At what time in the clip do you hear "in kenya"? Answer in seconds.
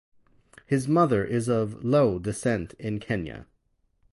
2.79-3.45